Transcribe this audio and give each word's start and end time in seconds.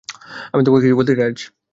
আমি 0.53 0.61
তোমাকে 0.65 0.83
কিছু 0.83 0.97
বলতে 0.99 1.11
চাই, 1.11 1.19
রাজ। 1.21 1.37